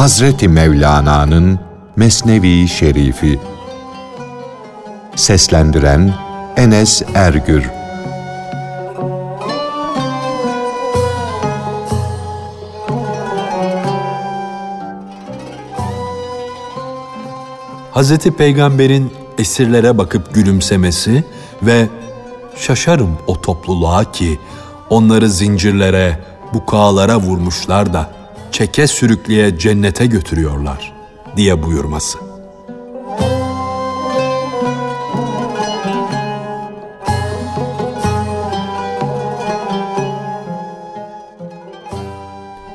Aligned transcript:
Hazreti 0.00 0.48
Mevlana'nın 0.48 1.60
Mesnevi 1.96 2.68
Şerifi. 2.68 3.40
Seslendiren 5.16 6.14
Enes 6.56 7.02
Ergür. 7.14 7.70
Hazreti 17.90 18.30
Peygamber'in 18.30 19.12
esirlere 19.38 19.98
bakıp 19.98 20.34
gülümsemesi 20.34 21.24
ve 21.62 21.88
şaşarım 22.56 23.18
o 23.26 23.40
topluluğa 23.40 24.12
ki 24.12 24.40
onları 24.90 25.28
zincirlere, 25.28 26.18
bukağalara 26.54 27.16
vurmuşlar 27.16 27.92
da 27.92 28.19
çeke 28.52 28.86
sürükleye 28.86 29.58
cennete 29.58 30.06
götürüyorlar 30.06 30.92
diye 31.36 31.62
buyurması. 31.62 32.18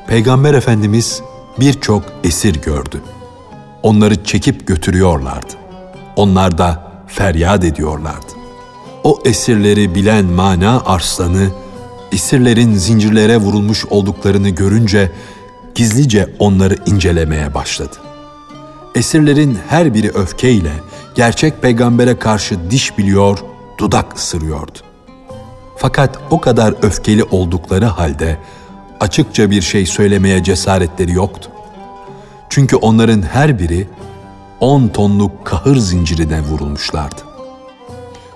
Peygamber 0.06 0.54
Efendimiz 0.54 1.22
birçok 1.60 2.02
esir 2.24 2.62
gördü. 2.62 3.02
Onları 3.82 4.24
çekip 4.24 4.66
götürüyorlardı. 4.66 5.52
Onlar 6.16 6.58
da 6.58 6.92
feryat 7.06 7.64
ediyorlardı. 7.64 8.26
O 9.04 9.20
esirleri 9.24 9.94
bilen 9.94 10.24
mana 10.24 10.82
arslanı, 10.86 11.48
esirlerin 12.12 12.74
zincirlere 12.74 13.36
vurulmuş 13.36 13.84
olduklarını 13.84 14.48
görünce 14.48 15.12
gizlice 15.76 16.28
onları 16.38 16.76
incelemeye 16.86 17.54
başladı. 17.54 17.96
Esirlerin 18.94 19.58
her 19.68 19.94
biri 19.94 20.10
öfkeyle 20.10 20.72
gerçek 21.14 21.62
peygambere 21.62 22.18
karşı 22.18 22.70
diş 22.70 22.98
biliyor, 22.98 23.38
dudak 23.78 24.16
ısırıyordu. 24.16 24.78
Fakat 25.76 26.18
o 26.30 26.40
kadar 26.40 26.74
öfkeli 26.82 27.24
oldukları 27.24 27.84
halde 27.84 28.38
açıkça 29.00 29.50
bir 29.50 29.62
şey 29.62 29.86
söylemeye 29.86 30.44
cesaretleri 30.44 31.12
yoktu. 31.12 31.50
Çünkü 32.48 32.76
onların 32.76 33.22
her 33.22 33.58
biri 33.58 33.88
on 34.60 34.88
tonluk 34.88 35.46
kahır 35.46 35.76
zincirine 35.76 36.40
vurulmuşlardı. 36.40 37.20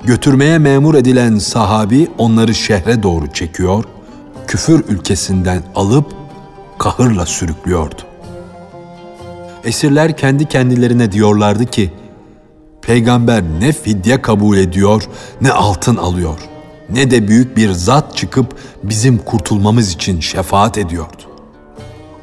Götürmeye 0.04 0.58
memur 0.58 0.94
edilen 0.94 1.38
sahabi 1.38 2.08
onları 2.18 2.54
şehre 2.54 3.02
doğru 3.02 3.32
çekiyor, 3.32 3.84
küfür 4.46 4.84
ülkesinden 4.88 5.62
alıp 5.74 6.19
kahırla 6.80 7.26
sürüklüyordu. 7.26 8.02
Esirler 9.64 10.16
kendi 10.16 10.46
kendilerine 10.46 11.12
diyorlardı 11.12 11.66
ki, 11.66 11.90
Peygamber 12.82 13.42
ne 13.60 13.72
fidye 13.72 14.22
kabul 14.22 14.56
ediyor, 14.56 15.08
ne 15.40 15.52
altın 15.52 15.96
alıyor, 15.96 16.38
ne 16.90 17.10
de 17.10 17.28
büyük 17.28 17.56
bir 17.56 17.72
zat 17.72 18.16
çıkıp 18.16 18.56
bizim 18.82 19.18
kurtulmamız 19.18 19.92
için 19.92 20.20
şefaat 20.20 20.78
ediyordu. 20.78 21.22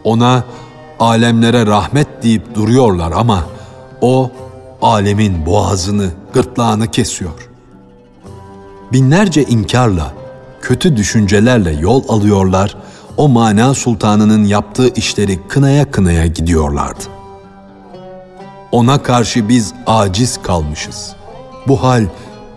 Ona 0.03 0.43
alemlere 0.99 1.65
rahmet 1.65 2.23
deyip 2.23 2.55
duruyorlar 2.55 3.11
ama 3.11 3.43
o 4.01 4.31
alemin 4.81 5.45
boğazını, 5.45 6.09
gırtlağını 6.33 6.91
kesiyor. 6.91 7.49
Binlerce 8.93 9.43
inkarla, 9.43 10.13
kötü 10.61 10.97
düşüncelerle 10.97 11.71
yol 11.71 12.03
alıyorlar, 12.09 12.77
o 13.17 13.29
mana 13.29 13.73
sultanının 13.73 14.45
yaptığı 14.45 14.93
işleri 14.93 15.47
kınaya 15.47 15.91
kınaya 15.91 16.27
gidiyorlardı. 16.27 17.03
Ona 18.71 19.03
karşı 19.03 19.49
biz 19.49 19.73
aciz 19.87 20.41
kalmışız. 20.41 21.15
Bu 21.67 21.83
hal 21.83 22.05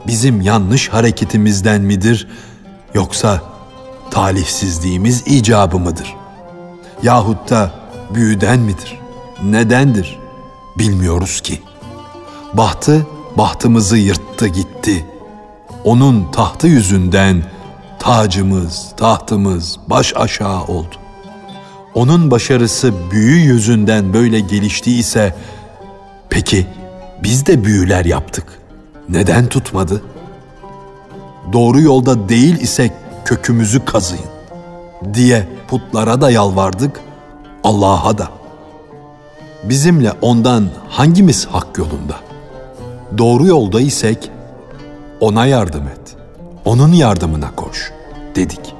bizim 0.07 0.41
yanlış 0.41 0.89
hareketimizden 0.89 1.81
midir 1.81 2.29
yoksa 2.95 3.41
talihsizliğimiz 4.11 5.23
icabı 5.27 5.79
mıdır? 5.79 6.17
Yahut 7.03 7.51
da 7.51 7.71
büyüden 8.15 8.61
midir? 8.61 8.99
Nedendir? 9.45 10.19
Bilmiyoruz 10.79 11.41
ki. 11.41 11.63
Bahtı 12.55 13.07
bahtımızı 13.37 13.97
yırttı 13.97 14.47
gitti. 14.47 15.07
Onun 15.85 16.31
tahtı 16.33 16.67
yüzünden 16.67 17.43
tacımız, 18.01 18.93
tahtımız 18.97 19.79
baş 19.87 20.17
aşağı 20.17 20.63
oldu. 20.63 20.95
Onun 21.95 22.31
başarısı 22.31 22.93
büyü 23.11 23.41
yüzünden 23.41 24.13
böyle 24.15 24.41
geliştiyse 24.41 25.35
peki 26.31 26.67
biz 27.23 27.47
de 27.47 27.65
büyüler 27.65 28.05
yaptık. 28.05 28.45
Neden 29.09 29.47
tutmadı? 29.47 30.03
Doğru 31.53 31.81
yolda 31.81 32.29
değil 32.29 32.61
isek 32.61 32.93
kökümüzü 33.25 33.85
kazıyın 33.85 34.25
diye 35.15 35.49
putlara 35.69 36.21
da 36.21 36.31
yalvardık, 36.31 37.01
Allah'a 37.65 38.19
da. 38.19 38.29
Bizimle 39.65 40.13
ondan 40.23 40.69
hangimiz 40.89 41.47
hak 41.47 41.79
yolunda? 41.79 42.17
Doğru 43.19 43.47
yolda 43.47 43.81
isek 43.81 44.31
ona 45.21 45.47
yardım 45.47 45.89
et. 45.89 46.00
Onun 46.65 46.93
yardımına 46.93 47.51
koş 47.57 47.93
dedik. 48.35 48.75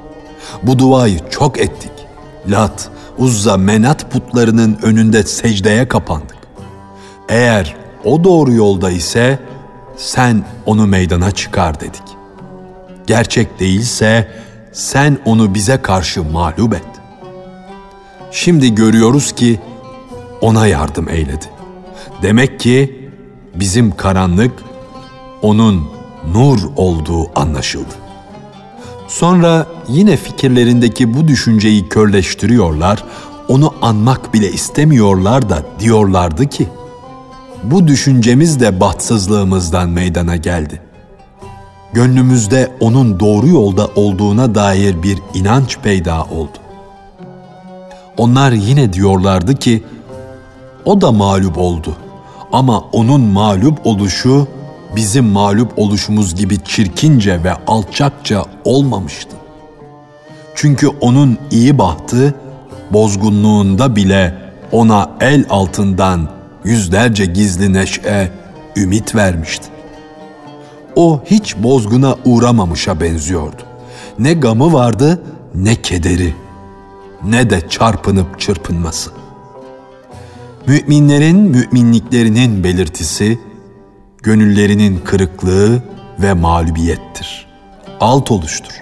Bu 0.63 0.79
duayı 0.79 1.19
çok 1.29 1.59
ettik. 1.59 1.91
Lat, 2.47 2.89
Uzza, 3.17 3.57
Menat 3.57 4.11
putlarının 4.11 4.77
önünde 4.81 5.23
secdeye 5.23 5.87
kapandık. 5.87 6.37
Eğer 7.29 7.75
o 8.03 8.23
doğru 8.23 8.53
yolda 8.53 8.91
ise 8.91 9.39
sen 9.97 10.45
onu 10.65 10.87
meydana 10.87 11.31
çıkar 11.31 11.79
dedik. 11.79 12.03
Gerçek 13.07 13.59
değilse 13.59 14.31
sen 14.71 15.17
onu 15.25 15.53
bize 15.53 15.81
karşı 15.81 16.23
mağlup 16.23 16.73
et. 16.73 16.83
Şimdi 18.31 18.75
görüyoruz 18.75 19.31
ki 19.31 19.59
ona 20.41 20.67
yardım 20.67 21.09
eyledi. 21.09 21.45
Demek 22.21 22.59
ki 22.59 23.09
bizim 23.55 23.95
karanlık 23.95 24.51
onun 25.41 26.00
nur 26.33 26.59
olduğu 26.75 27.39
anlaşıldı. 27.39 27.93
Sonra 29.07 29.67
yine 29.87 30.17
fikirlerindeki 30.17 31.13
bu 31.13 31.27
düşünceyi 31.27 31.89
körleştiriyorlar, 31.89 33.03
onu 33.47 33.73
anmak 33.81 34.33
bile 34.33 34.51
istemiyorlar 34.51 35.49
da 35.49 35.63
diyorlardı 35.79 36.45
ki, 36.45 36.67
bu 37.63 37.87
düşüncemiz 37.87 38.59
de 38.59 38.79
bahtsızlığımızdan 38.79 39.89
meydana 39.89 40.35
geldi. 40.35 40.81
Gönlümüzde 41.93 42.71
onun 42.79 43.19
doğru 43.19 43.47
yolda 43.47 43.87
olduğuna 43.95 44.55
dair 44.55 45.03
bir 45.03 45.17
inanç 45.33 45.77
peyda 45.77 46.23
oldu. 46.23 46.57
Onlar 48.17 48.51
yine 48.51 48.93
diyorlardı 48.93 49.55
ki, 49.55 49.83
o 50.85 51.01
da 51.01 51.11
mağlup 51.11 51.57
oldu. 51.57 51.95
Ama 52.51 52.79
onun 52.79 53.21
mağlup 53.21 53.85
oluşu 53.85 54.47
bizim 54.95 55.25
mağlup 55.25 55.79
oluşumuz 55.79 56.35
gibi 56.35 56.63
çirkince 56.63 57.43
ve 57.43 57.53
alçakça 57.67 58.45
olmamıştı. 58.65 59.35
Çünkü 60.55 60.87
onun 60.87 61.37
iyi 61.51 61.77
bahtı 61.77 62.35
bozgunluğunda 62.93 63.95
bile 63.95 64.37
ona 64.71 65.09
el 65.21 65.45
altından 65.49 66.29
yüzlerce 66.63 67.25
gizli 67.25 67.73
neşe, 67.73 68.31
ümit 68.77 69.15
vermişti. 69.15 69.67
O 70.95 71.23
hiç 71.25 71.57
bozguna 71.57 72.15
uğramamışa 72.25 73.01
benziyordu. 73.01 73.61
Ne 74.19 74.33
gamı 74.33 74.73
vardı 74.73 75.21
ne 75.55 75.75
kederi, 75.75 76.33
ne 77.23 77.49
de 77.49 77.69
çarpınıp 77.69 78.39
çırpınması. 78.39 79.11
Müminlerin 80.67 81.37
müminliklerinin 81.37 82.63
belirtisi, 82.63 83.39
gönüllerinin 84.23 84.97
kırıklığı 84.97 85.83
ve 86.19 86.33
mağlubiyettir. 86.33 87.47
Alt 87.99 88.31
oluştur. 88.31 88.73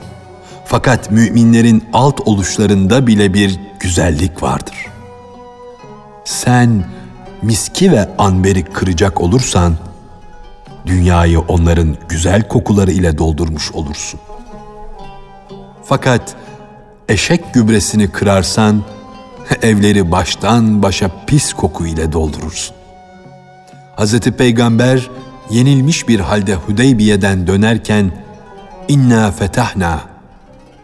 Fakat 0.66 1.12
müminlerin 1.12 1.84
alt 1.94 2.22
oluşlarında 2.22 3.08
bile 3.08 3.34
bir 3.34 3.60
güzellik 3.80 4.44
vardır. 4.44 4.86
Sen 6.26 6.86
miski 7.42 7.92
ve 7.92 8.10
anberi 8.18 8.64
kıracak 8.64 9.22
olursan, 9.22 9.76
dünyayı 10.86 11.40
onların 11.40 11.98
güzel 12.10 12.48
kokuları 12.48 12.92
ile 12.92 13.18
doldurmuş 13.18 13.72
olursun. 13.72 14.20
Fakat 15.84 16.36
eşek 17.10 17.54
gübresini 17.54 18.12
kırarsan, 18.12 18.84
evleri 19.62 20.12
baştan 20.12 20.84
başa 20.84 21.12
pis 21.28 21.54
koku 21.54 21.86
ile 21.86 22.12
doldurursun. 22.12 22.76
Hz. 23.98 24.20
Peygamber 24.20 25.10
yenilmiş 25.50 26.08
bir 26.08 26.20
halde 26.20 26.56
Hudeybiye'den 26.56 27.48
dönerken 27.48 28.12
inna 28.88 29.32
fetahna 29.32 30.02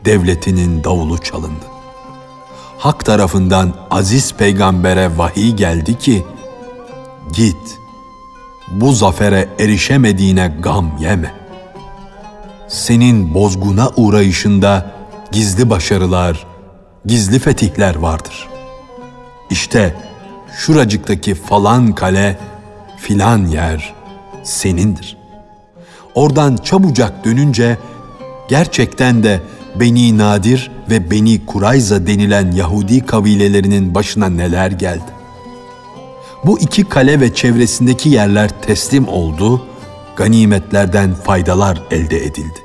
devletinin 0.06 0.84
davulu 0.84 1.18
çalındı. 1.18 1.66
Hak 2.78 3.06
tarafından 3.06 3.74
aziz 3.92 4.34
peygambere 4.34 5.18
vahiy 5.18 5.54
geldi 5.54 6.00
ki, 6.00 6.26
git, 7.34 7.80
bu 8.72 8.94
zafere 8.94 9.50
erişemediğine 9.60 10.56
gam 10.60 10.98
yeme. 11.00 11.32
Senin 12.68 13.34
bozguna 13.34 13.92
uğrayışında 13.96 14.92
gizli 15.32 15.70
başarılar, 15.70 16.46
gizli 17.06 17.40
fetihler 17.40 17.96
vardır. 17.96 18.48
İşte 19.50 19.96
şuracıktaki 20.58 21.36
falan 21.36 21.96
kale, 21.96 22.40
filan 22.98 23.48
yer 23.48 23.94
senindir. 24.46 25.18
Oradan 26.16 26.58
çabucak 26.58 27.26
dönünce 27.26 27.78
gerçekten 28.50 29.24
de 29.24 29.42
Beni 29.80 30.18
Nadir 30.18 30.72
ve 30.90 31.12
Beni 31.12 31.46
Kurayza 31.46 32.08
denilen 32.08 32.52
Yahudi 32.52 33.06
kabilelerinin 33.06 33.96
başına 33.96 34.30
neler 34.30 34.72
geldi. 34.72 35.16
Bu 36.46 36.60
iki 36.60 36.84
kale 36.84 37.20
ve 37.20 37.34
çevresindeki 37.34 38.10
yerler 38.10 38.62
teslim 38.62 39.08
oldu, 39.08 39.66
ganimetlerden 40.16 41.14
faydalar 41.14 41.82
elde 41.92 42.18
edildi. 42.18 42.60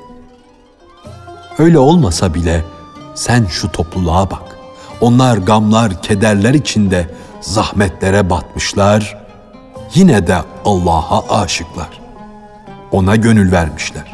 Öyle 1.57 1.79
olmasa 1.79 2.33
bile 2.33 2.63
sen 3.15 3.45
şu 3.45 3.71
topluluğa 3.71 4.31
bak. 4.31 4.57
Onlar 5.01 5.37
gamlar, 5.37 6.01
kederler 6.01 6.53
içinde 6.53 7.07
zahmetlere 7.41 8.29
batmışlar, 8.29 9.20
yine 9.93 10.27
de 10.27 10.37
Allah'a 10.65 11.41
aşıklar. 11.41 12.01
Ona 12.91 13.15
gönül 13.15 13.51
vermişler. 13.51 14.13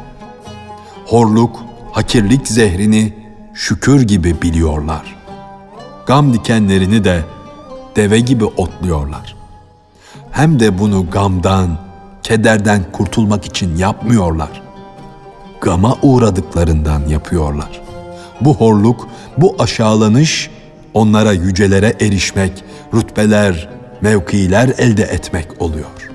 Horluk, 1.06 1.64
hakirlik 1.92 2.48
zehrini 2.48 3.14
şükür 3.54 4.02
gibi 4.02 4.42
biliyorlar. 4.42 5.16
Gam 6.06 6.34
dikenlerini 6.34 7.04
de 7.04 7.24
deve 7.96 8.20
gibi 8.20 8.46
otluyorlar. 8.46 9.36
Hem 10.32 10.60
de 10.60 10.80
bunu 10.80 11.10
gamdan, 11.10 11.78
kederden 12.24 12.92
kurtulmak 12.92 13.46
için 13.46 13.76
yapmıyorlar. 13.78 14.62
Gama 15.62 15.98
uğradıklarından 16.02 17.08
yapıyorlar. 17.08 17.82
Bu 18.42 18.56
horluk, 18.56 19.08
bu 19.38 19.56
aşağılanış 19.60 20.50
onlara 20.94 21.32
yücelere 21.32 21.94
erişmek, 22.02 22.64
rütbeler, 22.94 23.77
mevkiler 24.02 24.70
elde 24.78 25.04
etmek 25.04 25.62
oluyor. 25.62 26.12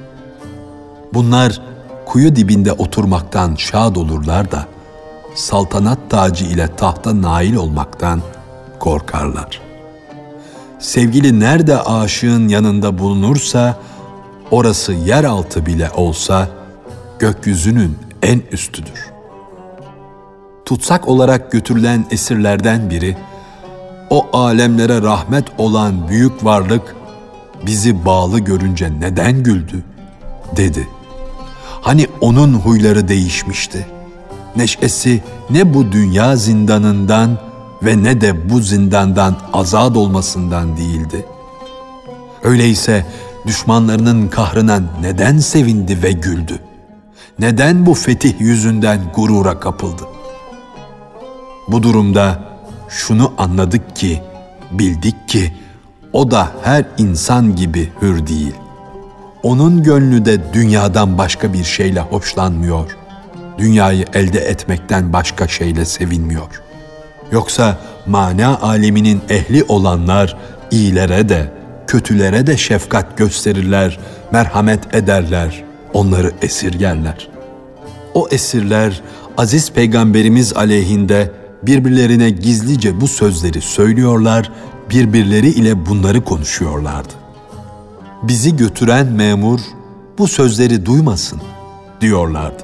Bunlar 1.14 1.60
kuyu 2.06 2.36
dibinde 2.36 2.72
oturmaktan 2.72 3.54
şad 3.54 3.96
olurlar 3.96 4.50
da 4.50 4.66
saltanat 5.34 5.98
tacı 6.10 6.44
ile 6.44 6.76
tahta 6.76 7.22
nail 7.22 7.54
olmaktan 7.54 8.20
korkarlar. 8.78 9.60
Sevgili 10.78 11.40
nerede 11.40 11.82
aşığın 11.82 12.48
yanında 12.48 12.98
bulunursa, 12.98 13.76
orası 14.50 14.92
yeraltı 14.92 15.66
bile 15.66 15.90
olsa 15.90 16.48
gökyüzünün 17.18 17.98
en 18.22 18.42
üstüdür. 18.52 19.12
Tutsak 20.64 21.08
olarak 21.08 21.52
götürülen 21.52 22.04
esirlerden 22.10 22.90
biri, 22.90 23.16
o 24.10 24.26
alemlere 24.32 25.02
rahmet 25.02 25.44
olan 25.58 26.08
büyük 26.08 26.44
varlık 26.44 26.96
bizi 27.66 28.04
bağlı 28.04 28.38
görünce 28.38 29.00
neden 29.00 29.42
güldü? 29.42 29.82
dedi. 30.56 30.88
Hani 31.82 32.06
onun 32.20 32.54
huyları 32.54 33.08
değişmişti. 33.08 33.86
Neşesi 34.56 35.22
ne 35.50 35.74
bu 35.74 35.92
dünya 35.92 36.36
zindanından 36.36 37.38
ve 37.82 38.02
ne 38.02 38.20
de 38.20 38.50
bu 38.50 38.60
zindandan 38.60 39.36
azad 39.52 39.94
olmasından 39.94 40.76
değildi. 40.76 41.26
Öyleyse 42.42 43.06
düşmanlarının 43.46 44.28
kahrına 44.28 44.80
neden 45.00 45.38
sevindi 45.38 46.02
ve 46.02 46.12
güldü? 46.12 46.58
Neden 47.38 47.86
bu 47.86 47.94
fetih 47.94 48.40
yüzünden 48.40 49.00
gurura 49.14 49.60
kapıldı? 49.60 50.02
Bu 51.68 51.82
durumda 51.82 52.44
şunu 52.88 53.32
anladık 53.38 53.96
ki, 53.96 54.22
bildik 54.70 55.28
ki 55.28 55.52
o 56.12 56.30
da 56.30 56.52
her 56.62 56.84
insan 56.98 57.56
gibi 57.56 57.92
hür 58.02 58.26
değil. 58.26 58.54
Onun 59.42 59.82
gönlü 59.82 60.24
de 60.24 60.52
dünyadan 60.52 61.18
başka 61.18 61.52
bir 61.52 61.64
şeyle 61.64 62.00
hoşlanmıyor. 62.00 62.96
Dünyayı 63.58 64.04
elde 64.14 64.38
etmekten 64.40 65.12
başka 65.12 65.48
şeyle 65.48 65.84
sevinmiyor. 65.84 66.62
Yoksa 67.32 67.78
mana 68.06 68.58
aleminin 68.62 69.20
ehli 69.28 69.64
olanlar 69.64 70.36
iyilere 70.70 71.28
de 71.28 71.52
kötülere 71.86 72.46
de 72.46 72.56
şefkat 72.56 73.18
gösterirler, 73.18 73.98
merhamet 74.32 74.94
ederler, 74.94 75.64
onları 75.92 76.32
esirgerler. 76.42 77.28
O 78.14 78.28
esirler 78.30 79.00
aziz 79.38 79.72
peygamberimiz 79.72 80.52
aleyhinde 80.52 81.30
birbirlerine 81.62 82.30
gizlice 82.30 83.00
bu 83.00 83.08
sözleri 83.08 83.60
söylüyorlar, 83.60 84.52
birbirleri 84.92 85.48
ile 85.48 85.86
bunları 85.86 86.24
konuşuyorlardı. 86.24 87.12
Bizi 88.22 88.56
götüren 88.56 89.06
memur 89.06 89.60
bu 90.18 90.28
sözleri 90.28 90.86
duymasın 90.86 91.40
diyorlardı. 92.00 92.62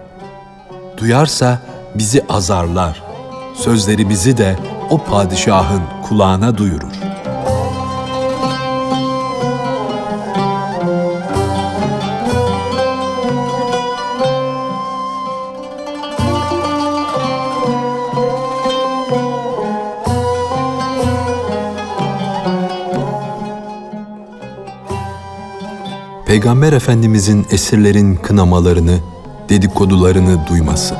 Duyarsa 0.97 1.63
bizi 1.95 2.25
azarlar, 2.29 3.03
sözlerimizi 3.55 4.37
de 4.37 4.57
o 4.91 5.05
padişahın 5.05 5.83
kulağına 6.09 6.59
duyurur. 6.59 6.93
Peygamber 26.29 26.73
Efendimizin 26.73 27.47
esirlerin 27.51 28.15
kınamalarını, 28.15 28.99
dedikodularını 29.49 30.47
duyması. 30.49 30.95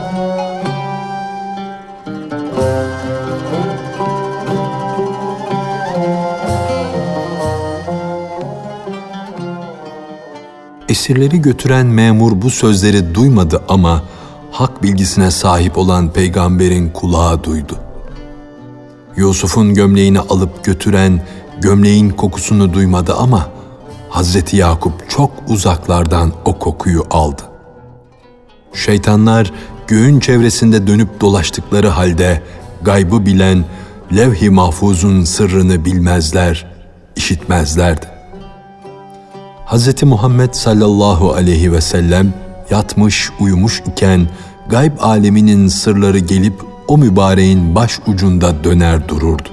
Esirleri 10.89 11.43
götüren 11.43 11.87
memur 11.87 12.43
bu 12.43 12.51
sözleri 12.51 13.15
duymadı 13.15 13.63
ama 13.69 14.03
hak 14.51 14.83
bilgisine 14.83 15.31
sahip 15.31 15.79
olan 15.79 16.13
peygamberin 16.13 16.91
kulağı 16.91 17.45
duydu. 17.45 17.79
Yusuf'un 19.17 19.75
gömleğini 19.75 20.21
alıp 20.21 20.65
götüren 20.65 21.23
gömleğin 21.61 22.11
kokusunu 22.11 22.73
duymadı 22.73 23.15
ama 23.15 23.59
Hazreti 24.19 24.57
Yakup 24.57 25.11
çok 25.11 25.31
uzaklardan 25.49 26.33
o 26.45 26.59
kokuyu 26.59 27.05
aldı. 27.11 27.43
Şeytanlar 28.73 29.53
göğün 29.87 30.21
çevresinde 30.21 30.87
dönüp 30.87 31.21
dolaştıkları 31.21 31.89
halde 31.89 32.43
gaybı 32.83 33.27
bilen 33.27 33.65
levh-i 34.17 34.51
mahfuzun 34.51 35.25
sırrını 35.25 35.85
bilmezler, 35.85 36.67
işitmezlerdi. 37.17 38.07
Hz. 39.67 40.03
Muhammed 40.03 40.53
sallallahu 40.53 41.33
aleyhi 41.33 41.73
ve 41.73 41.81
sellem 41.81 42.35
yatmış 42.71 43.31
uyumuş 43.41 43.83
iken 43.87 44.29
gayb 44.71 44.93
aleminin 45.01 45.69
sırları 45.69 46.19
gelip 46.19 46.63
o 46.89 46.99
mübareğin 46.99 47.75
baş 47.75 47.99
ucunda 48.07 48.65
döner 48.65 49.09
dururdu. 49.09 49.49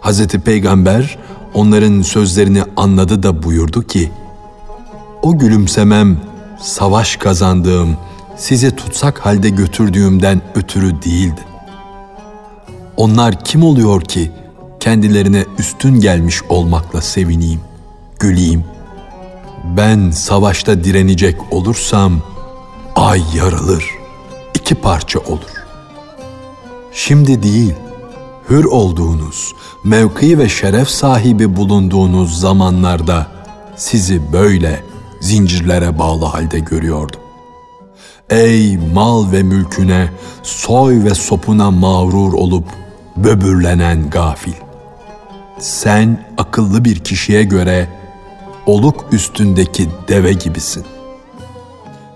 Hz. 0.00 0.26
Peygamber 0.26 1.18
onların 1.54 2.02
sözlerini 2.02 2.62
anladı 2.76 3.22
da 3.22 3.42
buyurdu 3.42 3.82
ki, 3.82 4.10
o 5.22 5.38
gülümsemem 5.38 6.20
savaş 6.60 7.16
kazandığım, 7.16 7.96
sizi 8.36 8.76
tutsak 8.76 9.26
halde 9.26 9.48
götürdüğümden 9.48 10.42
ötürü 10.54 11.02
değildi. 11.02 11.40
Onlar 12.96 13.44
kim 13.44 13.62
oluyor 13.62 14.00
ki 14.00 14.32
kendilerine 14.80 15.44
üstün 15.58 16.00
gelmiş 16.00 16.42
olmakla 16.48 17.00
sevineyim, 17.00 17.60
güleyim? 18.20 18.64
Ben 19.76 20.10
savaşta 20.10 20.84
direnecek 20.84 21.52
olursam 21.52 22.22
ay 22.96 23.22
yarılır, 23.36 23.84
iki 24.54 24.74
parça 24.74 25.18
olur. 25.18 25.52
Şimdi 26.92 27.42
değil, 27.42 27.74
hür 28.52 28.64
olduğunuz, 28.64 29.54
mevki 29.84 30.38
ve 30.38 30.48
şeref 30.48 30.88
sahibi 30.88 31.56
bulunduğunuz 31.56 32.40
zamanlarda 32.40 33.26
sizi 33.76 34.32
böyle 34.32 34.82
zincirlere 35.20 35.98
bağlı 35.98 36.24
halde 36.24 36.58
görüyordum. 36.58 37.20
Ey 38.30 38.78
mal 38.94 39.32
ve 39.32 39.42
mülküne, 39.42 40.10
soy 40.42 41.04
ve 41.04 41.14
sopuna 41.14 41.70
mağrur 41.70 42.32
olup 42.32 42.64
böbürlenen 43.16 44.10
gafil. 44.10 44.54
Sen 45.58 46.26
akıllı 46.38 46.84
bir 46.84 46.98
kişiye 46.98 47.42
göre 47.42 47.88
oluk 48.66 49.04
üstündeki 49.12 49.88
deve 50.08 50.32
gibisin. 50.32 50.84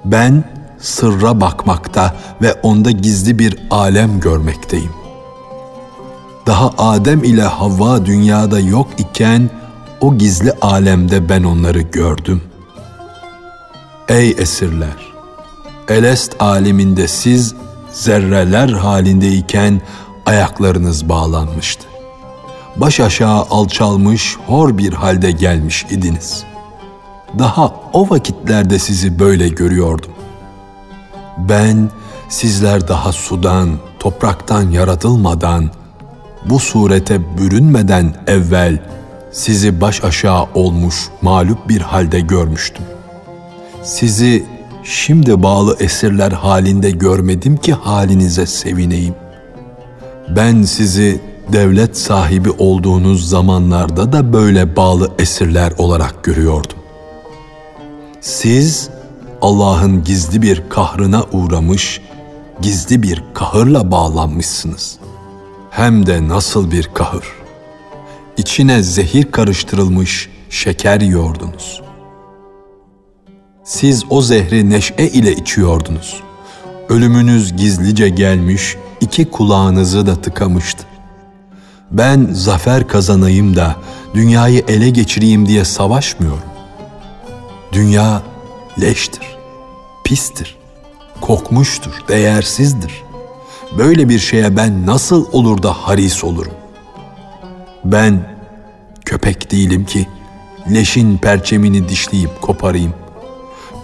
Ben 0.05 0.45
sırra 0.78 1.40
bakmakta 1.40 2.16
ve 2.43 2.52
onda 2.52 2.90
gizli 2.90 3.38
bir 3.38 3.59
alem 3.71 4.21
görmekteyim. 4.21 5.05
Daha 6.47 6.71
Adem 6.79 7.25
ile 7.25 7.43
Havva 7.43 8.07
dünyada 8.07 8.61
yok 8.61 8.88
iken 8.99 9.50
o 10.00 10.19
gizli 10.19 10.53
alemde 10.61 11.29
ben 11.29 11.45
onları 11.45 11.81
gördüm. 11.81 12.43
Ey 14.09 14.31
esirler! 14.38 15.12
Elest 15.88 16.37
aleminde 16.43 17.09
siz 17.09 17.55
zerreler 17.93 18.69
halindeyken 18.69 19.81
ayaklarınız 20.26 21.09
bağlanmıştı. 21.09 21.87
Baş 22.76 23.00
aşağı 23.00 23.43
alçalmış, 23.50 24.37
hor 24.47 24.79
bir 24.79 24.93
halde 24.93 25.31
gelmiş 25.31 25.87
idiniz. 25.91 26.45
Daha 27.38 27.75
o 27.93 28.11
vakitlerde 28.11 28.79
sizi 28.79 29.19
böyle 29.19 29.49
görüyordum. 29.49 30.12
Ben 31.38 31.91
sizler 32.29 32.88
daha 32.88 33.12
sudan, 33.12 33.71
topraktan 33.99 34.71
yaratılmadan, 34.71 35.71
bu 36.45 36.59
surete 36.59 37.21
bürünmeden 37.38 38.14
evvel 38.26 38.78
sizi 39.33 39.81
baş 39.81 40.05
aşağı 40.05 40.47
olmuş 40.55 41.09
mağlup 41.23 41.69
bir 41.69 41.81
halde 41.81 42.21
görmüştüm. 42.21 42.85
Sizi 43.83 44.45
şimdi 44.85 45.43
bağlı 45.43 45.76
esirler 45.81 46.33
halinde 46.33 46.90
görmedim 46.90 47.57
ki 47.57 47.73
halinize 47.73 48.47
sevineyim. 48.47 49.14
Ben 50.37 50.62
sizi 50.62 51.21
devlet 51.52 51.99
sahibi 51.99 52.50
olduğunuz 52.50 53.28
zamanlarda 53.28 54.12
da 54.12 54.33
böyle 54.33 54.76
bağlı 54.76 55.11
esirler 55.19 55.73
olarak 55.78 56.25
görüyordum. 56.25 56.78
Siz 58.21 58.88
Allah'ın 59.43 60.05
gizli 60.05 60.43
bir 60.43 60.62
kahrına 60.69 61.25
uğramış, 61.33 62.00
gizli 62.62 63.02
bir 63.02 63.23
kahırla 63.35 63.90
bağlanmışsınız. 63.90 64.99
Hem 65.76 66.06
de 66.06 66.28
nasıl 66.28 66.71
bir 66.71 66.90
kahır. 66.95 67.25
İçine 68.37 68.83
zehir 68.83 69.33
karıştırılmış 69.33 70.28
şeker 70.50 71.00
yiyordunuz. 71.00 71.83
Siz 73.64 74.04
o 74.11 74.23
zehri 74.23 74.71
neşe 74.71 74.95
ile 74.95 75.33
içiyordunuz. 75.33 76.21
Ölümünüz 76.88 77.56
gizlice 77.56 78.09
gelmiş, 78.09 78.76
iki 79.00 79.30
kulağınızı 79.30 80.06
da 80.06 80.21
tıkamıştı. 80.21 80.85
Ben 81.90 82.28
zafer 82.33 82.88
kazanayım 82.88 83.56
da 83.56 83.76
dünyayı 84.14 84.64
ele 84.68 84.90
geçireyim 84.90 85.49
diye 85.49 85.64
savaşmıyorum. 85.64 86.49
Dünya 87.73 88.23
leştir, 88.80 89.37
pistir, 90.04 90.56
kokmuştur, 91.21 91.92
değersizdir. 92.09 93.05
Böyle 93.78 94.08
bir 94.08 94.18
şeye 94.18 94.56
ben 94.56 94.87
nasıl 94.87 95.26
olur 95.32 95.62
da 95.62 95.73
haris 95.73 96.25
olurum? 96.25 96.52
Ben 97.85 98.20
köpek 99.04 99.50
değilim 99.50 99.85
ki 99.85 100.06
leşin 100.75 101.18
perçemini 101.18 101.88
dişleyip 101.88 102.42
koparayım. 102.42 102.94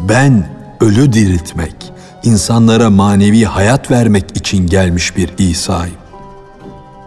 Ben 0.00 0.48
ölü 0.80 1.12
diriltmek, 1.12 1.74
insanlara 2.22 2.90
manevi 2.90 3.44
hayat 3.44 3.90
vermek 3.90 4.36
için 4.36 4.66
gelmiş 4.66 5.16
bir 5.16 5.30
İsa'yım. 5.38 5.96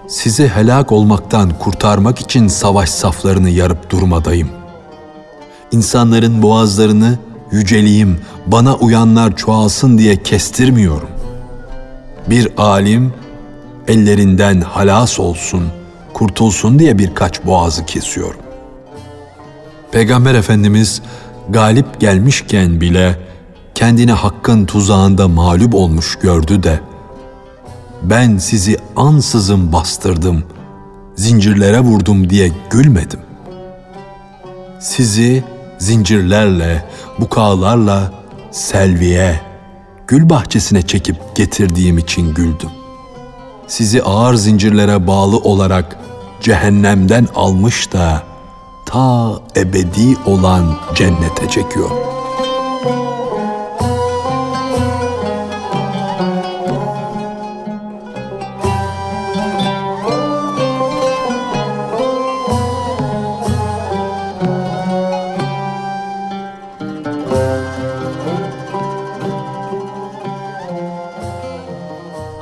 Sizi 0.08 0.48
helak 0.48 0.92
olmaktan 0.92 1.60
kurtarmak 1.60 2.20
için 2.20 2.48
savaş 2.48 2.90
saflarını 2.90 3.50
yarıp 3.50 3.90
durmadayım. 3.90 4.50
İnsanların 5.72 6.42
boğazlarını 6.42 7.20
yüceleyim, 7.52 8.20
bana 8.48 8.76
uyanlar 8.76 9.36
çoğalsın 9.36 9.98
diye 9.98 10.24
kestirmiyorum. 10.24 11.15
Bir 12.30 12.50
alim 12.58 13.14
ellerinden 13.88 14.62
halas 14.62 15.20
olsun, 15.20 15.64
kurtulsun 16.14 16.80
diye 16.80 16.98
birkaç 16.98 17.46
boğazı 17.46 17.86
kesiyorum. 17.86 18.42
Peygamber 19.92 20.36
Efendimiz 20.36 21.02
galip 21.50 22.00
gelmişken 22.00 22.82
bile 22.82 23.20
kendini 23.76 24.12
hakkın 24.12 24.66
tuzağında 24.66 25.28
mağlup 25.28 25.76
olmuş 25.76 26.16
gördü 26.16 26.64
de 26.64 26.80
ben 28.04 28.38
sizi 28.38 28.78
ansızın 28.96 29.74
bastırdım, 29.74 30.44
zincirlere 31.16 31.80
vurdum 31.80 32.30
diye 32.30 32.52
gülmedim. 32.70 33.20
Sizi 34.80 35.44
zincirlerle, 35.78 36.86
bukağlarla 37.20 38.12
selviye, 38.52 39.42
gül 40.08 40.30
bahçesine 40.30 40.82
çekip 40.82 41.36
getirdiğim 41.36 41.98
için 41.98 42.34
güldüm. 42.34 42.70
Sizi 43.68 44.04
ağır 44.04 44.36
zincirlere 44.36 45.08
bağlı 45.08 45.38
olarak 45.38 46.00
cehennemden 46.42 47.28
almış 47.36 47.94
da 47.94 48.24
ta 48.86 49.40
ebedi 49.56 50.18
olan 50.26 50.76
cennete 50.96 51.50
çekiyor.'' 51.50 52.25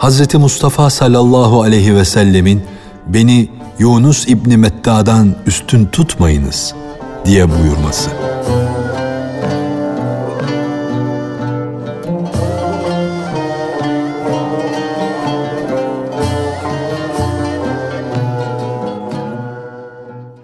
Hz. 0.03 0.35
Mustafa 0.35 0.89
sallallahu 0.89 1.61
aleyhi 1.61 1.95
ve 1.95 2.05
sellemin 2.05 2.61
beni 3.07 3.49
Yunus 3.79 4.27
İbni 4.27 4.57
Metta'dan 4.57 5.35
üstün 5.47 5.85
tutmayınız 5.85 6.75
diye 7.25 7.47
buyurması. 7.49 8.09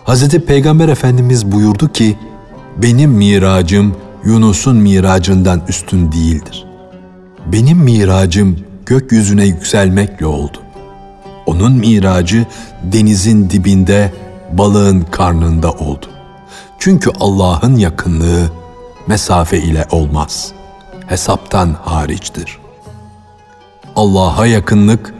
Hz. 0.05 0.29
Peygamber 0.29 0.89
Efendimiz 0.89 1.51
buyurdu 1.51 1.91
ki, 1.91 2.17
benim 2.77 3.11
miracım 3.11 3.95
Yunus'un 4.25 4.77
miracından 4.77 5.61
üstün 5.67 6.11
değildir. 6.11 6.65
Benim 7.51 7.77
miracım 7.77 8.68
gökyüzüne 8.89 9.45
yükselmekle 9.45 10.25
oldu. 10.25 10.57
Onun 11.45 11.71
miracı 11.71 12.45
denizin 12.83 13.49
dibinde 13.49 14.13
balığın 14.51 15.01
karnında 15.01 15.71
oldu. 15.71 16.05
Çünkü 16.79 17.11
Allah'ın 17.19 17.75
yakınlığı 17.75 18.51
mesafe 19.07 19.57
ile 19.57 19.87
olmaz. 19.91 20.51
Hesaptan 21.07 21.75
hariçtir. 21.83 22.57
Allah'a 23.95 24.45
yakınlık 24.45 25.13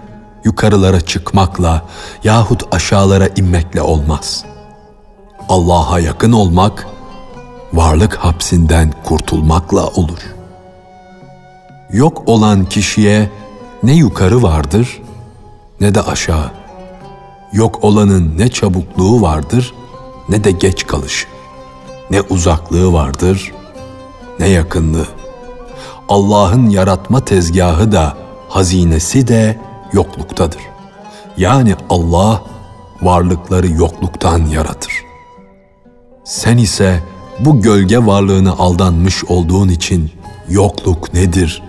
yukarılara 0.43 1.01
çıkmakla 1.01 1.85
yahut 2.23 2.63
aşağılara 2.71 3.27
inmekle 3.27 3.81
olmaz. 3.81 4.45
Allah'a 5.49 5.99
yakın 5.99 6.31
olmak 6.31 6.87
varlık 7.73 8.15
hapsinden 8.15 8.93
kurtulmakla 9.03 9.87
olur. 9.87 10.35
Yok 11.91 12.23
olan 12.25 12.65
kişiye 12.65 13.29
ne 13.83 13.93
yukarı 13.93 14.43
vardır 14.43 15.01
ne 15.81 15.95
de 15.95 16.01
aşağı. 16.01 16.51
Yok 17.53 17.79
olanın 17.81 18.37
ne 18.37 18.49
çabukluğu 18.49 19.21
vardır 19.21 19.73
ne 20.29 20.43
de 20.43 20.51
geç 20.51 20.87
kalışı. 20.87 21.27
Ne 22.11 22.21
uzaklığı 22.21 22.93
vardır 22.93 23.53
ne 24.39 24.47
yakınlığı. 24.47 25.07
Allah'ın 26.09 26.69
yaratma 26.69 27.25
tezgahı 27.25 27.91
da 27.91 28.17
hazinesi 28.49 29.27
de 29.27 29.59
yokluktadır. 29.93 30.61
Yani 31.37 31.75
Allah 31.89 32.43
varlıkları 33.01 33.71
yokluktan 33.71 34.45
yaratır. 34.45 34.93
Sen 36.23 36.57
ise 36.57 37.03
bu 37.39 37.61
gölge 37.61 38.05
varlığını 38.05 38.57
aldanmış 38.59 39.23
olduğun 39.25 39.69
için 39.69 40.11
yokluk 40.49 41.13
nedir 41.13 41.63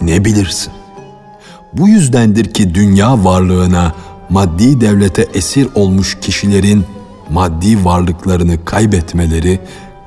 ne 0.00 0.24
bilirsin. 0.24 0.72
Bu 1.72 1.88
yüzdendir 1.88 2.44
ki 2.44 2.74
dünya 2.74 3.24
varlığına 3.24 3.94
maddi 4.30 4.80
devlete 4.80 5.28
esir 5.34 5.68
olmuş 5.74 6.18
kişilerin 6.20 6.84
maddi 7.30 7.84
varlıklarını 7.84 8.64
kaybetmeleri, 8.64 9.60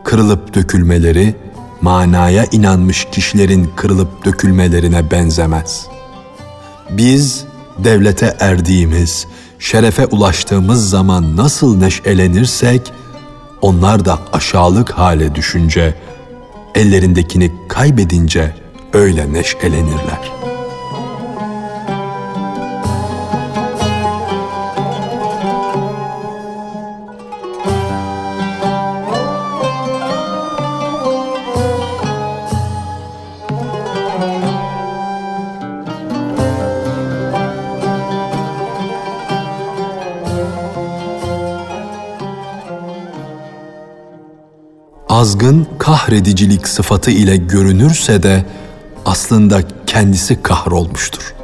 kırılıp 0.04 0.56
dökülmeleri, 0.56 1.36
manaya 1.82 2.46
inanmış 2.52 3.08
kişilerin 3.12 3.72
kırılıp 3.76 4.26
dökülmelerine 4.26 5.12
benzemez. 5.12 5.88
Biz 6.90 7.46
devlete 7.78 8.38
erdiğimiz, 8.40 9.28
şerefe 9.60 10.06
ulaştığımız 10.06 10.90
zaman 10.90 11.38
nasıl 11.38 11.78
neşelenirsek, 11.78 12.92
onlar 13.62 14.06
da 14.06 14.20
aşağılık 14.34 14.92
hale 14.92 15.36
düşünce, 15.36 15.96
ellerindekini 16.76 17.52
kaybedince 17.68 18.56
öyle 18.94 19.34
neşelenirler.'' 19.34 20.55
Kahredicilik 46.06 46.68
sıfatı 46.68 47.12
ile 47.12 47.38
görünürse 47.38 48.24
de 48.24 48.46
aslında 49.06 49.62
kendisi 49.88 50.42
kahrolmuştur. 50.42 51.36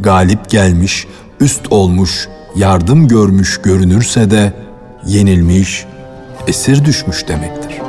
Galip 0.00 0.50
gelmiş, 0.50 1.06
üst 1.40 1.72
olmuş, 1.72 2.28
yardım 2.56 3.08
görmüş 3.08 3.60
görünürse 3.62 4.30
de 4.30 4.52
yenilmiş, 5.06 5.86
esir 6.46 6.84
düşmüş 6.84 7.28
demektir. 7.28 7.80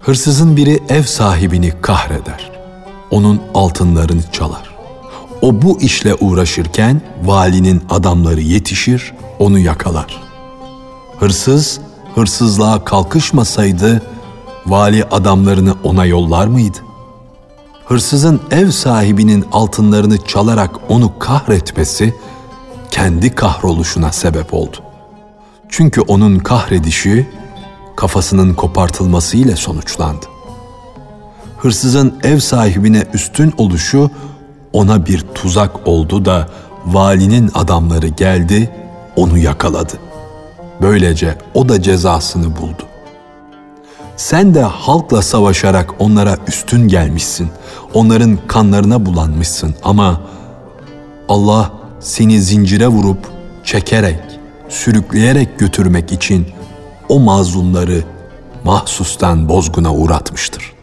Hırsızın 0.00 0.56
biri 0.56 0.80
ev 0.88 1.02
sahibini 1.02 1.72
kahreder 1.82 2.50
onun 3.10 3.42
altınlarını 3.54 4.22
çalar. 4.32 4.69
O 5.42 5.62
bu 5.62 5.80
işle 5.80 6.14
uğraşırken 6.14 7.00
valinin 7.24 7.82
adamları 7.90 8.40
yetişir, 8.40 9.14
onu 9.38 9.58
yakalar. 9.58 10.20
Hırsız, 11.18 11.80
hırsızlığa 12.14 12.84
kalkışmasaydı 12.84 14.02
vali 14.66 15.04
adamlarını 15.04 15.74
ona 15.84 16.04
yollar 16.04 16.46
mıydı? 16.46 16.78
Hırsızın 17.86 18.40
ev 18.50 18.70
sahibinin 18.70 19.44
altınlarını 19.52 20.24
çalarak 20.24 20.70
onu 20.88 21.18
kahretmesi 21.18 22.14
kendi 22.90 23.34
kahroluşuna 23.34 24.12
sebep 24.12 24.54
oldu. 24.54 24.76
Çünkü 25.68 26.00
onun 26.00 26.38
kahredişi 26.38 27.28
kafasının 27.96 28.54
kopartılması 28.54 29.36
ile 29.36 29.56
sonuçlandı 29.56 30.26
hırsızın 31.62 32.14
ev 32.22 32.38
sahibine 32.38 33.04
üstün 33.14 33.54
oluşu 33.58 34.10
ona 34.72 35.06
bir 35.06 35.20
tuzak 35.34 35.88
oldu 35.88 36.24
da 36.24 36.48
valinin 36.86 37.50
adamları 37.54 38.06
geldi, 38.06 38.70
onu 39.16 39.38
yakaladı. 39.38 39.92
Böylece 40.82 41.38
o 41.54 41.68
da 41.68 41.82
cezasını 41.82 42.56
buldu. 42.56 42.82
Sen 44.16 44.54
de 44.54 44.62
halkla 44.62 45.22
savaşarak 45.22 45.94
onlara 45.98 46.36
üstün 46.48 46.88
gelmişsin. 46.88 47.48
Onların 47.94 48.38
kanlarına 48.46 49.06
bulanmışsın 49.06 49.74
ama 49.82 50.20
Allah 51.28 51.72
seni 52.00 52.40
zincire 52.40 52.88
vurup 52.88 53.30
çekerek, 53.64 54.20
sürükleyerek 54.68 55.58
götürmek 55.58 56.12
için 56.12 56.46
o 57.08 57.20
mazlumları 57.20 58.04
mahsustan 58.64 59.48
bozguna 59.48 59.94
uğratmıştır.'' 59.94 60.80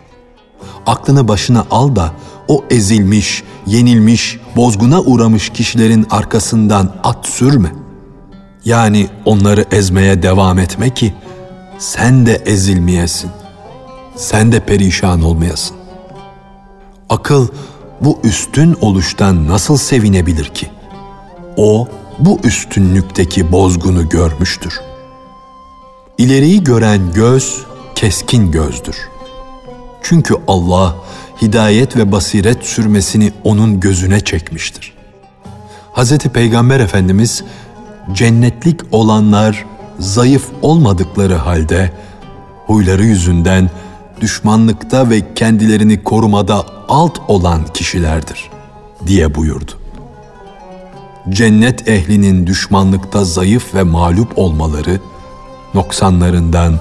aklını 0.87 1.27
başına 1.27 1.65
al 1.71 1.95
da 1.95 2.11
o 2.47 2.63
ezilmiş, 2.69 3.43
yenilmiş, 3.65 4.39
bozguna 4.55 5.01
uğramış 5.01 5.49
kişilerin 5.49 6.07
arkasından 6.09 6.95
at 7.03 7.27
sürme. 7.27 7.71
Yani 8.65 9.07
onları 9.25 9.65
ezmeye 9.71 10.23
devam 10.23 10.59
etme 10.59 10.93
ki 10.93 11.13
sen 11.77 12.25
de 12.25 12.35
ezilmeyesin. 12.45 13.31
Sen 14.15 14.51
de 14.51 14.59
perişan 14.59 15.21
olmayasın. 15.21 15.77
Akıl 17.09 17.47
bu 18.01 18.19
üstün 18.23 18.77
oluştan 18.81 19.47
nasıl 19.47 19.77
sevinebilir 19.77 20.45
ki? 20.45 20.69
O 21.57 21.87
bu 22.19 22.39
üstünlükteki 22.43 23.51
bozgunu 23.51 24.09
görmüştür. 24.09 24.81
İleriyi 26.17 26.63
gören 26.63 27.01
göz 27.13 27.57
keskin 27.95 28.51
gözdür.'' 28.51 29.17
Çünkü 30.09 30.35
Allah 30.47 30.95
hidayet 31.41 31.97
ve 31.97 32.11
basiret 32.11 32.65
sürmesini 32.65 33.31
onun 33.43 33.79
gözüne 33.79 34.19
çekmiştir. 34.19 34.93
Hz. 35.93 36.17
Peygamber 36.17 36.79
Efendimiz 36.79 37.43
cennetlik 38.13 38.81
olanlar 38.91 39.65
zayıf 39.99 40.49
olmadıkları 40.61 41.35
halde 41.35 41.91
huyları 42.65 43.05
yüzünden 43.05 43.69
düşmanlıkta 44.21 45.09
ve 45.09 45.33
kendilerini 45.33 46.03
korumada 46.03 46.65
alt 46.89 47.19
olan 47.27 47.65
kişilerdir 47.73 48.49
diye 49.07 49.35
buyurdu. 49.35 49.71
Cennet 51.29 51.87
ehlinin 51.87 52.47
düşmanlıkta 52.47 53.23
zayıf 53.23 53.75
ve 53.75 53.83
mağlup 53.83 54.37
olmaları 54.37 54.99
noksanlarından, 55.73 56.79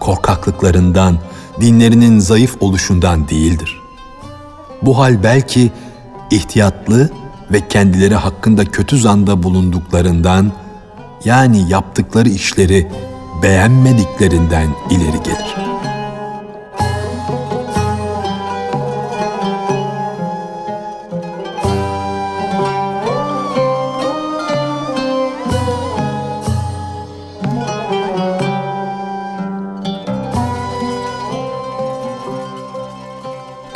korkaklıklarından 0.00 1.18
dinlerinin 1.60 2.18
zayıf 2.18 2.56
oluşundan 2.60 3.28
değildir. 3.28 3.79
Bu 4.82 4.98
hal 4.98 5.22
belki 5.22 5.70
ihtiyatlı 6.30 7.10
ve 7.52 7.68
kendileri 7.68 8.14
hakkında 8.14 8.64
kötü 8.64 8.98
zanda 8.98 9.42
bulunduklarından 9.42 10.52
yani 11.24 11.70
yaptıkları 11.70 12.28
işleri 12.28 12.88
beğenmediklerinden 13.42 14.68
ileri 14.90 15.22
gelir.'' 15.22 15.69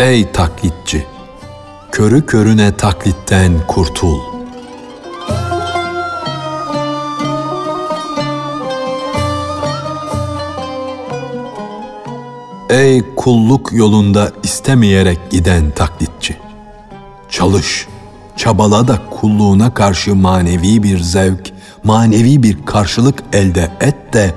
Ey 0.05 0.33
taklitçi! 0.33 1.07
Körü 1.93 2.27
körüne 2.27 2.77
taklitten 2.77 3.53
kurtul. 3.69 4.19
Ey 12.71 13.14
kulluk 13.17 13.73
yolunda 13.73 14.33
istemeyerek 14.43 15.31
giden 15.31 15.71
taklitçi! 15.71 16.37
Çalış, 17.31 17.88
çabala 18.37 18.88
da 18.88 18.99
kulluğuna 19.11 19.75
karşı 19.75 20.14
manevi 20.14 20.83
bir 20.83 20.99
zevk, 20.99 21.53
manevi 21.85 22.43
bir 22.43 22.67
karşılık 22.67 23.23
elde 23.33 23.71
et 23.81 24.12
de 24.12 24.35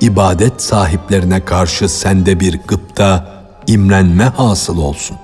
ibadet 0.00 0.62
sahiplerine 0.62 1.44
karşı 1.44 1.88
sende 1.88 2.40
bir 2.40 2.60
gıpta, 2.66 3.33
imrenme 3.66 4.24
hasıl 4.24 4.78
olsun. 4.78 5.16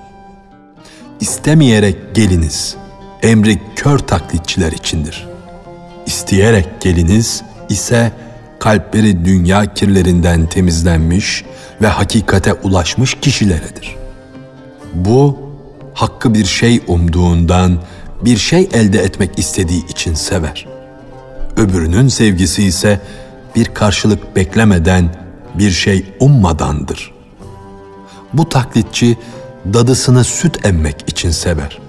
İstemeyerek 1.19 2.15
geliniz, 2.15 2.75
emri 3.21 3.61
kör 3.75 3.99
taklitçiler 3.99 4.71
içindir. 4.71 5.27
İsteyerek 6.05 6.81
geliniz 6.81 7.43
ise 7.69 8.11
kalpleri 8.59 9.25
dünya 9.25 9.73
kirlerinden 9.73 10.45
temizlenmiş 10.45 11.45
ve 11.81 11.87
hakikate 11.87 12.53
ulaşmış 12.53 13.13
kişileredir. 13.21 13.95
Bu, 14.93 15.39
hakkı 15.93 16.33
bir 16.33 16.45
şey 16.45 16.81
umduğundan, 16.87 17.79
bir 18.25 18.37
şey 18.37 18.69
elde 18.73 18.99
etmek 18.99 19.39
istediği 19.39 19.87
için 19.87 20.13
sever. 20.13 20.67
Öbürünün 21.57 22.07
sevgisi 22.07 22.63
ise 22.63 23.01
bir 23.55 23.65
karşılık 23.65 24.35
beklemeden, 24.35 25.15
bir 25.55 25.71
şey 25.71 26.05
ummadandır.'' 26.19 27.10
Bu 28.33 28.49
taklitçi 28.49 29.17
dadısını 29.73 30.23
süt 30.23 30.65
emmek 30.65 31.03
için 31.07 31.31
sever. 31.31 31.79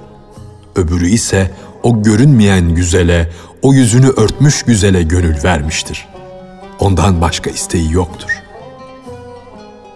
Öbürü 0.76 1.09
ise 1.09 1.50
o 1.83 2.02
görünmeyen 2.02 2.74
güzele, 2.74 3.31
o 3.62 3.74
yüzünü 3.74 4.09
örtmüş 4.09 4.62
güzele 4.62 5.02
gönül 5.02 5.44
vermiştir. 5.44 6.09
Ondan 6.78 7.20
başka 7.20 7.50
isteği 7.50 7.92
yoktur. 7.92 8.42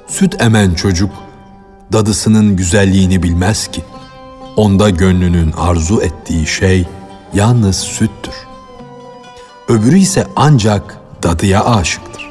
Süt 0.07 0.43
emen 0.43 0.75
çocuk 0.75 1.11
dadısının 1.93 2.57
güzelliğini 2.57 3.23
bilmez 3.23 3.67
ki. 3.67 3.83
Onda 4.57 4.91
gönlünün 4.91 5.53
arzu 5.53 6.01
ettiği 6.01 6.47
şey 6.47 6.87
yalnız 7.35 7.77
süttür. 7.77 8.35
Öbürü 9.69 9.99
ise 9.99 10.27
ancak 10.37 10.97
dadıya 11.23 11.65
aşıktır. 11.65 12.31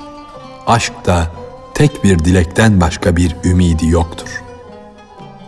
Aşk 0.68 1.06
da 1.06 1.32
tek 1.76 2.04
bir 2.04 2.20
dilekten 2.20 2.82
başka 2.82 3.16
bir 3.16 3.36
ümidi 3.44 3.88
yoktur. 3.88 4.44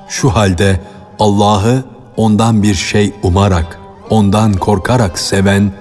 Şu 0.08 0.30
halde 0.30 0.80
Allah'ı 1.20 1.84
ondan 2.18 2.64
bir 2.64 2.76
şey 2.76 3.14
umarak, 3.24 3.80
ondan 4.10 4.54
korkarak 4.54 5.20
seven, 5.20 5.72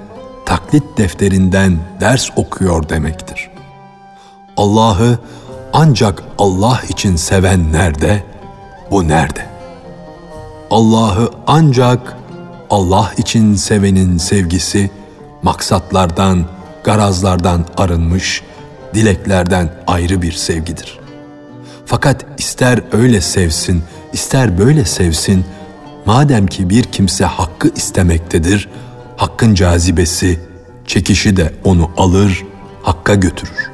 taklit 0.46 0.98
defterinden 0.98 1.78
ders 2.00 2.30
okuyor 2.36 2.88
demektir. 2.88 3.50
Allah'ı 4.56 5.18
ancak 5.72 6.22
Allah 6.38 6.80
için 6.88 7.16
seven 7.16 7.72
nerede? 7.72 8.22
Bu 8.90 9.08
nerede? 9.08 9.46
Allah'ı 10.70 11.30
ancak 11.46 12.16
Allah 12.70 13.12
için 13.16 13.54
sevenin 13.54 14.18
sevgisi 14.18 14.90
maksatlardan, 15.42 16.44
garazlardan 16.84 17.64
arınmış, 17.76 18.42
dileklerden 18.96 19.70
ayrı 19.86 20.22
bir 20.22 20.32
sevgidir. 20.32 20.98
Fakat 21.86 22.26
ister 22.38 22.82
öyle 22.92 23.20
sevsin, 23.20 23.82
ister 24.12 24.58
böyle 24.58 24.84
sevsin, 24.84 25.44
madem 26.06 26.46
ki 26.46 26.70
bir 26.70 26.82
kimse 26.82 27.24
hakkı 27.24 27.70
istemektedir, 27.76 28.68
hakkın 29.16 29.54
cazibesi, 29.54 30.40
çekişi 30.86 31.36
de 31.36 31.52
onu 31.64 31.90
alır, 31.96 32.44
hakka 32.82 33.14
götürür. 33.14 33.70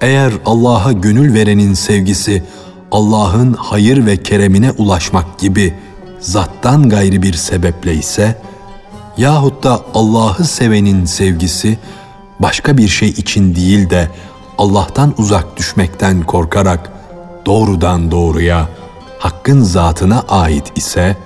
Eğer 0.00 0.32
Allah'a 0.44 0.92
gönül 0.92 1.34
verenin 1.34 1.74
sevgisi 1.74 2.42
Allah'ın 2.90 3.52
hayır 3.52 4.06
ve 4.06 4.16
keremine 4.16 4.70
ulaşmak 4.70 5.38
gibi 5.38 5.74
zattan 6.20 6.88
gayri 6.88 7.22
bir 7.22 7.32
sebeple 7.32 7.94
ise 7.94 8.42
yahut 9.16 9.64
da 9.64 9.80
Allah'ı 9.94 10.44
sevenin 10.44 11.04
sevgisi 11.04 11.78
başka 12.40 12.78
bir 12.78 12.88
şey 12.88 13.08
için 13.08 13.54
değil 13.54 13.90
de 13.90 14.10
Allah'tan 14.58 15.14
uzak 15.18 15.56
düşmekten 15.56 16.22
korkarak 16.22 16.92
doğrudan 17.46 18.10
doğruya 18.10 18.68
hakkın 19.18 19.62
zatına 19.62 20.20
ait 20.28 20.72
ise 20.76 21.16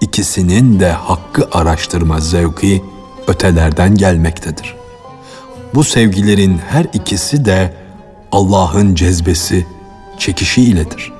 ikisinin 0.00 0.80
de 0.80 0.92
hakkı 0.92 1.48
araştırma 1.52 2.20
zevki 2.20 2.84
ötelerden 3.26 3.94
gelmektedir. 3.94 4.74
Bu 5.74 5.84
sevgilerin 5.84 6.60
her 6.68 6.86
ikisi 6.92 7.44
de 7.44 7.74
Allah'ın 8.32 8.94
cezbesi, 8.94 9.66
çekişi 10.18 10.62
iledir. 10.62 11.12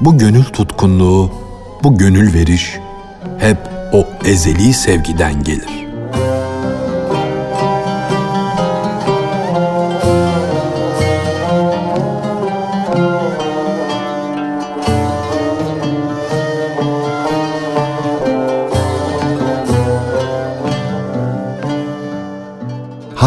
Bu 0.00 0.18
gönül 0.18 0.44
tutkunluğu, 0.44 1.30
bu 1.82 1.98
gönül 1.98 2.34
veriş 2.34 2.78
hep 3.38 3.58
o 3.92 4.06
ezeli 4.24 4.74
sevgiden 4.74 5.44
gelir. 5.44 5.91